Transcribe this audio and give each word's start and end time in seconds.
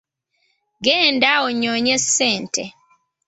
Genda 0.85 1.31
onyoonye 1.47 1.95
ssente. 2.05 2.63